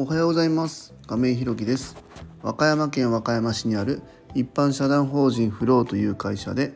[0.00, 0.94] おはようございます。
[1.06, 1.94] 亀井ひろきです。
[2.42, 4.00] 和歌山県和歌山市にある
[4.34, 6.72] 一般社団法人フローという会社で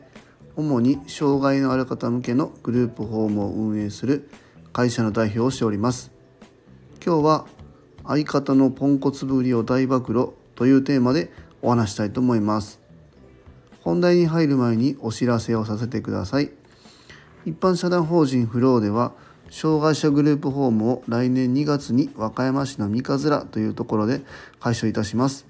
[0.55, 4.29] 主に障害のある方向けのグループホームを運営する
[4.73, 6.11] 会社の代表をしております。
[7.03, 7.47] 今日は
[8.05, 11.31] 相方のポンコツぶりを大暴露というテーマで
[11.63, 12.79] お話したいと思います。
[13.81, 16.51] 本題に入る前にお知らせをさせてください。
[17.47, 19.13] 一般社団法人フローでは
[19.49, 24.21] 障害者グループホームを来年2月に和歌山市の三日面というところで
[24.59, 25.45] 開所いたします。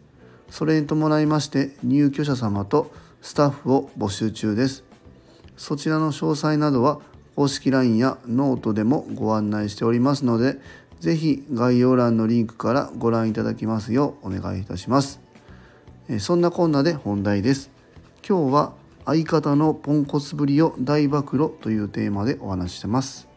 [0.50, 2.92] それに伴いまして入居者様と
[3.22, 4.84] スタッフを募集中です。
[5.58, 7.00] そちらの詳細などは
[7.36, 10.60] 公式 LINE やノートでもご案内しておりますので、
[11.00, 15.20] ぜひ概要欄のリンクからご覧いただきますようお願いいたします。
[16.20, 17.72] そんなこんなで本題です。
[18.28, 18.74] 今日は
[19.06, 23.35] 相方のポンコツぶりを大暴露というテーマでお話してます。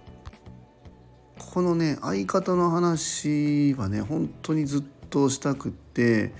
[1.38, 6.32] このね相方の話はね本当にずっとしたくって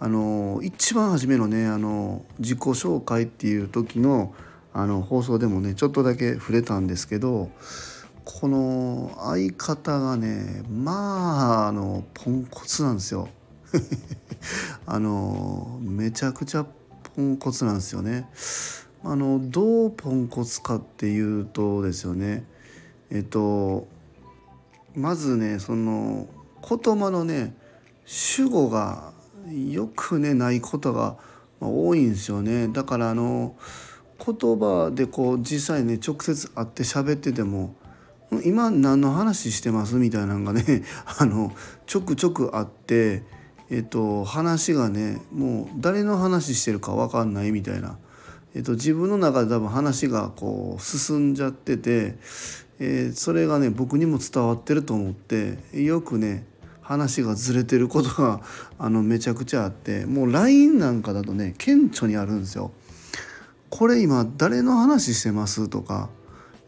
[0.00, 4.34] あの一番初めのねあの自己紹介っていう時の
[4.72, 7.50] あの放送でもねちょっとだけ触れたんですけど
[8.24, 13.28] この相方がねまああのポンコツなんですよ。
[14.86, 16.64] あのめちゃくちゃ
[17.16, 18.28] ポンコツなんですよね。
[19.02, 22.44] あのどうポンコツかっていうとですよね
[23.10, 23.86] えっと
[24.98, 26.26] まずねその
[26.68, 27.54] 言葉のね
[28.04, 29.12] 主語が
[29.48, 31.16] よくねないことが
[31.60, 33.54] 多いんですよねだからあの
[34.18, 37.76] 言葉でこう実際ね直接会って喋ってても
[38.44, 40.82] 「今何の話してます?」みたいなのがね
[41.18, 41.52] あの
[41.86, 43.22] ちょくちょくあって、
[43.70, 47.98] えっと、話がねもう誰の話してるか分かんないみたいな、
[48.54, 52.18] えっと、自分の中で多分話がこう進んじゃってて
[52.80, 56.44] えー、それがね僕にも伝わってると思ってよくね
[56.80, 58.40] 話がずれてることが
[58.78, 62.70] あのめちゃくちゃあってもう LINE なんかだとね顕著にあるんですよ。
[63.70, 65.68] これ今誰の話してます？
[65.68, 66.08] とか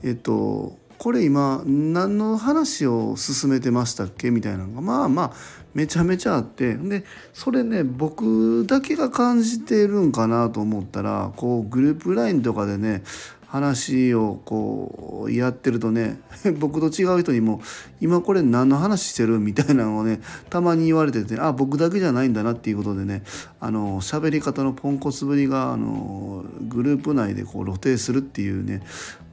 [0.02, 4.30] えっとこれ今何の話を進めてましたっけ？
[4.30, 5.32] みたいなのがまあまあ
[5.74, 13.02] めちゃめちゃあってでそれね僕だけが感じてるんかなと思ったらこうグループ LINE とかでね
[13.50, 16.20] 話をこうやってるとね
[16.60, 17.60] 僕と違う人にも
[18.00, 20.20] 「今これ何の話してる?」みたいなのをね
[20.50, 23.24] たまに言われててあ僕だけじゃないんだなっていうことでね
[23.58, 28.82] あの喋り方のポンコツぶりがあのグループ内でこう露呈するっていうね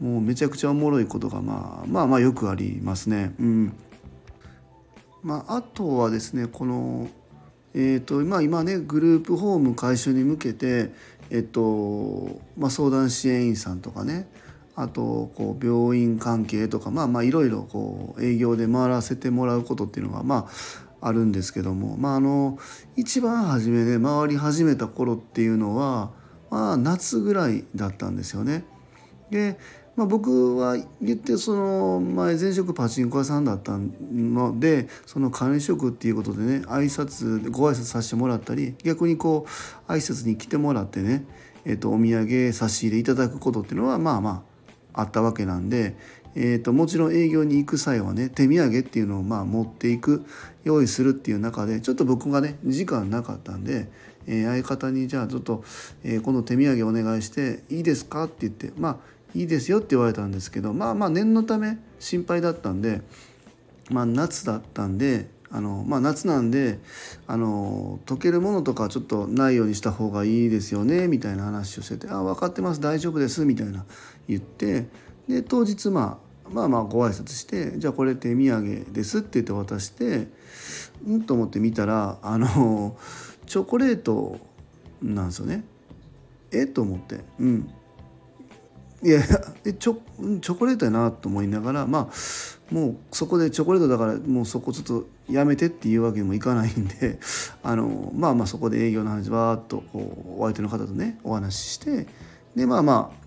[0.02, 3.34] もうめちゃくちゃおもろいことがまあまあまあよくありますね。
[3.40, 3.74] うん
[5.24, 7.10] まあ、あとはですねこの
[7.74, 10.92] えーとまあ、今ねグループホーム改修に向けて、
[11.30, 14.28] えっとまあ、相談支援員さんとかね
[14.76, 20.50] あとこう病院関係とかまあまあいろいろこう営業で回らせてもらうことっていうのがま
[21.02, 22.58] ああるんですけども、まあ、あの
[22.96, 26.12] 一番初めで回り始めた頃っていうのは、
[26.50, 28.66] まあ、夏ぐらいだったんですよね。
[29.30, 29.60] で
[29.98, 39.48] まあ、僕は言ってその前前職パチンコ屋さんだったのでその管理職っていうことでね挨拶ご挨拶させてもらったり逆にこ
[39.90, 41.26] う挨拶に来てもらってね、
[41.66, 44.44] えー、とお土産差し入れいただくことっていうのはまあま
[44.94, 45.96] ああったわけなんで、
[46.36, 50.26] えー、ともちろん営業に行く際はね手土産っていうのをまあ持っていく
[50.64, 53.90] 用意するっていう中でちょっと僕がね時間なかったんで、
[54.28, 55.64] えー、相方にじゃあちょっと、
[56.04, 58.26] えー、この手土産お願いしていいですか？
[58.26, 63.02] って言ってまあいいですよって言われたんですけどまあまあ念のため心配だったんで
[63.92, 66.80] まあ夏だったんであのまあ夏なんで
[67.28, 73.86] あの溶けるものとかちょっとないようにした方がいいですよねみたいな話をしてて「あ分かってます大丈夫です」みたいな
[74.28, 74.88] 言って
[75.28, 80.30] で当日まあまあまあご挨拶して「じゃあこれ手土産です」って言って渡して
[81.06, 82.98] うんと思って見たらあの
[83.46, 84.40] チョコレート
[85.02, 85.64] なんですよね。
[86.52, 86.66] え？
[86.66, 87.70] と思ってうん
[89.08, 89.22] いや
[89.80, 89.96] チョ
[90.42, 97.18] チョコレートやなと思いながらまあもうそこでチョコレートだからもうそこちょっとやめてっていうわけにもいかないんで
[97.64, 102.06] あのまあまあそこで営業の話わーっとこうお相手の方とねお話しして
[102.54, 103.18] でまあまあ、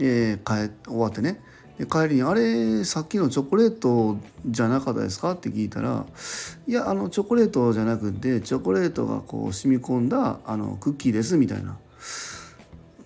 [0.00, 1.40] えー、帰終わってね
[1.88, 6.06] 帰りに「あれさっきのチョコレートじゃなかったですか?」って聞いたら
[6.66, 11.78] 「いやあのチョコレートじゃなくてチョコレートがこう染み込んだあのクッキーです」みたいな。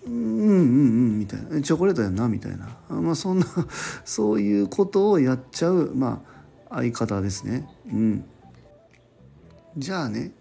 [0.05, 1.61] うんうんうんみたいな。
[1.61, 2.69] チョコレートやんなみたいな。
[2.89, 3.45] まあそんな
[4.05, 6.21] そういうことをやっちゃうま
[6.69, 7.67] あ相方ですね。
[7.91, 8.25] うん。
[9.77, 10.31] じゃあね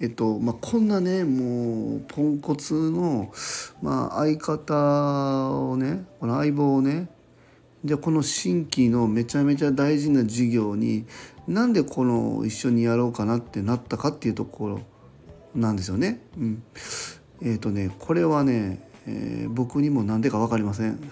[0.00, 3.30] えっとまあこんなねもうポンコツの、
[3.82, 7.10] まあ、相方をねこの相棒をね
[7.84, 11.06] じゃあこの新規のめちゃめちゃ大事な事業に
[11.46, 14.80] なんでこの一緒にやろうかなってなったかっていうところ
[15.54, 16.20] なんですよね。
[16.36, 16.62] うん、
[17.42, 20.98] えっ、ー、とねこれはね、えー、僕にも何でか分かりません。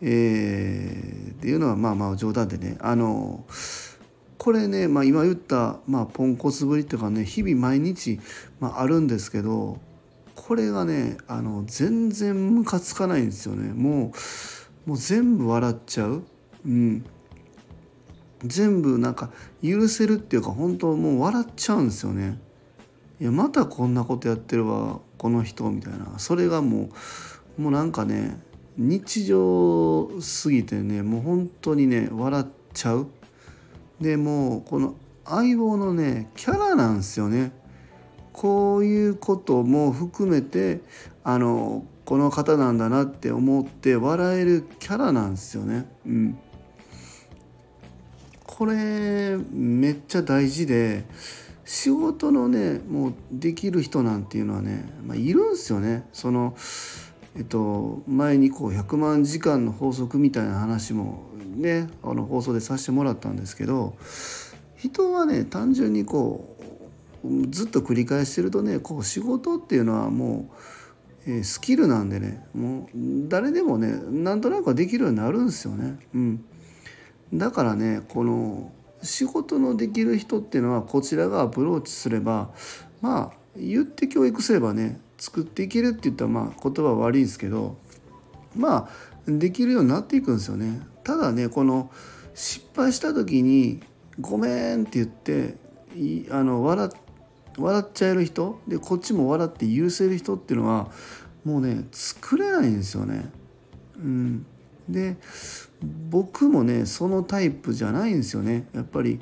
[0.00, 2.76] えー、っていうのはまあまあ冗談でね。
[2.80, 3.44] あの
[4.38, 8.18] これね、まあ、今言った、まあ、ポンコツぶりっていうかね日々毎日、
[8.58, 9.78] まあ、あるんですけど
[10.34, 13.72] これがねあの全然ムカつかないんですよね。
[13.72, 14.12] も
[14.86, 16.24] うもう全部笑っちゃう、
[16.66, 17.04] うん、
[18.44, 19.30] 全部なんか
[19.62, 22.40] 許せるっていうか本当もう笑っちゃうんですよね。
[23.20, 25.00] いやまたこんなことやってるわ。
[25.22, 26.18] この人みたいな。
[26.18, 26.90] それがも
[27.56, 28.40] うもうなんかね
[28.76, 33.06] 日常すぎてねもう本当にね笑っちゃう。
[34.00, 37.52] でもうこの相棒のねキャラなんですよね。
[38.32, 40.80] こういうことも含めて
[41.22, 45.86] あのこの方なんだなって思って笑えるキャラなんですよね。
[46.04, 46.38] うん、
[48.44, 51.04] これめっちゃ大事で
[51.72, 56.06] 仕事のねもうできる人なんていうのはね、まあ、いるんですよね。
[56.12, 56.54] その
[57.34, 61.22] えっと、前にこう100万時間の法則みたいな話も
[61.56, 63.96] ねあの放送でさせてもらったんですけど
[64.76, 66.58] 人はね単純にこ
[67.24, 70.50] うずっと繰り返してるとねこう仕事っていうのはも
[71.26, 75.98] う、えー、スキルなんでねもう誰でもねなんとなくはできるようになるんですよね。
[76.14, 76.44] うん、
[77.32, 78.70] だからねこの
[79.02, 82.50] 仕事のできる人っていうのはこちらがアプローチすれば
[83.00, 87.76] まあ言って教育すればね作っていけるって言ったらまあ言葉悪いですけど
[88.56, 90.80] まあできるようになっていくんですよね。
[91.04, 91.90] ただねこの
[92.34, 93.80] 失敗した時に
[94.20, 95.56] 「ごめん」って言って
[96.30, 96.90] あの笑
[97.58, 100.90] 笑っちゃえる人でこっちも笑って許せる人っていうのは
[101.44, 103.30] もうね作れないんですよね。
[103.96, 104.46] うん、
[104.92, 105.16] で
[106.10, 108.68] 僕もねそのタイプじゃないんですよね。
[108.74, 109.20] やっぱり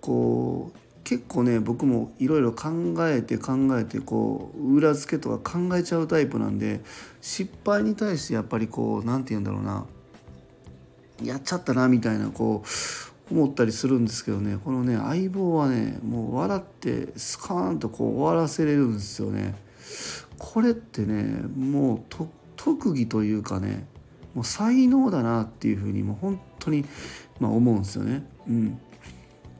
[0.00, 6.80] こう結構ね僕もいろいろ考えて考えてこう裏付けとか考えちゃうタイプなんで
[7.20, 9.86] 失敗に対してやっぱりこう何て言うんだろうな
[11.22, 12.64] やっちゃったなみたいなこ
[13.30, 19.54] う思ったりするんですけどねこのね相棒はねもう笑ってスカーンとこう終わらせれるんですよね。
[20.38, 22.26] これってねもう
[22.56, 23.86] 特技というかね
[24.36, 26.84] もう才能だなっていうふうにもう本当に、
[27.40, 28.24] まあ、思うんですよね。
[28.46, 28.80] うん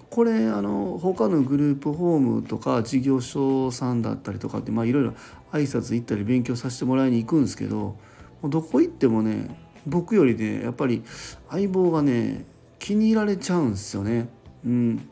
[0.09, 5.15] これあの他のグループホームとか事業所さんだったりとかってまあいろいろ
[5.53, 7.99] 挨拶行ったり勉強させてもらいに行くんですけども
[8.45, 9.55] うどこ行ってもね
[9.87, 11.03] 僕よりねやっぱり
[11.51, 12.47] 相棒がね
[12.79, 14.29] 気に入られちゃうんですよね。
[14.65, 15.09] うん、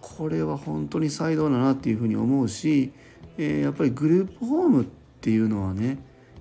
[0.00, 2.92] これは本当に才能だなっていうふうに思うし、
[3.38, 4.86] えー、やっぱりグループホームっ
[5.20, 5.98] ていうのはね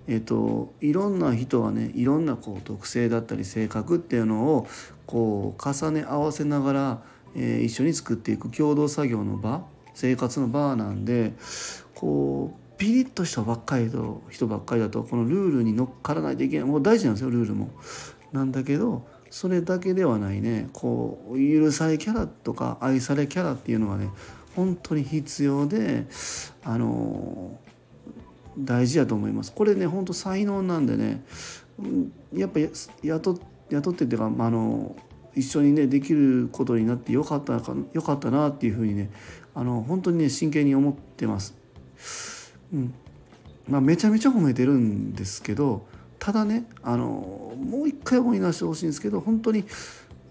[0.07, 4.67] えーと、いろんな人はねいろんなこう特性だったり性格っていうのを
[5.05, 7.01] こう重ね合わせながら
[7.35, 11.33] えー、一緒に作っていく共同作業の場生活の場なんで
[11.95, 17.69] こうピリッとしたばっかりと人ばっかりだとこのルールに乗っからないといけないもう大事なんですよルールも。
[18.31, 24.09] なんだけどそれだけではないねこう許されキャラとか愛されキャラっていうのはね
[24.55, 26.07] 本当に必要で
[26.63, 27.59] あの
[28.57, 29.53] 大事やと思います。
[29.53, 31.23] これね本当才能なんでね
[32.33, 32.59] やっぱ
[33.03, 34.95] 雇雇ってっていうか、まあ、あの
[35.35, 39.09] 一緒にねできることになってよかったかよかったなっていうふうにね
[39.55, 41.55] あの本当にね真剣に思ってます。
[42.73, 42.93] うん
[43.67, 45.85] まあ、めちゃめちゃ褒めてるんですけど
[46.19, 49.65] ただねあのもう一回思い出してほしいんですけど本当に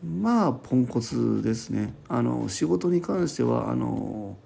[0.03, 4.37] まあポンコツですねあの仕事に関してはあの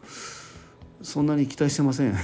[1.03, 2.15] そんなに期待してません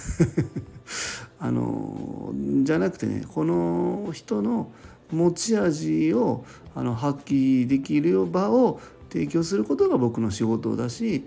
[1.40, 2.32] あの
[2.62, 4.70] じゃなくてねこの人の
[5.10, 6.44] 持ち味を
[6.74, 8.80] あの発揮できる場を
[9.10, 11.26] 提供することが僕の仕事だし、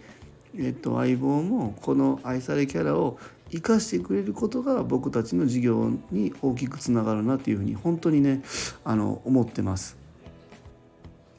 [0.57, 3.17] えっと、相棒もこの愛されキャラを
[3.51, 8.41] 生かしてくれることが僕たちの事業に大きくつながるなというふうに本当にね
[8.85, 9.97] あの思ってます。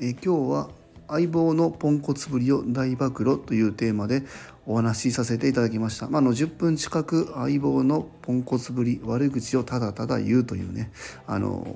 [0.01, 0.69] え今日は
[1.09, 4.23] 相棒のポンコツぶりを大暴露というテーマで
[4.67, 6.09] お話しさせていただきました。
[6.09, 10.91] まあ、の10分近く相棒のポンコツぶり悪口をただただ言うというね
[11.27, 11.67] あの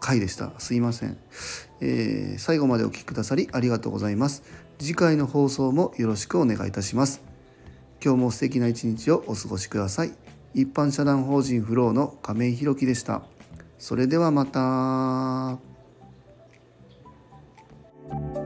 [0.00, 0.52] 回でした。
[0.58, 1.16] すいません、
[1.80, 4.42] えー、最後までお聴きくださりありがとうございます。
[4.78, 7.22] 次回の放送もよろしくお願いいたします。
[8.04, 10.12] 今日も素敵な一日をお過ごしください。
[10.54, 13.22] 一般社団法人フローの亀井弘樹でした。
[13.78, 15.67] それではまた。
[18.10, 18.37] thank you